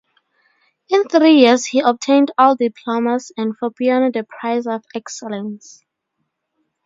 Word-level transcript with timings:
In 0.89 1.03
three 1.03 1.41
years 1.41 1.67
he 1.67 1.79
obtained 1.79 2.31
all 2.35 2.55
diplomas 2.55 3.31
and 3.37 3.55
for 3.55 3.69
piano 3.69 4.09
the 4.11 4.23
prize 4.23 4.65
of 4.65 4.83
excellence. 4.95 5.83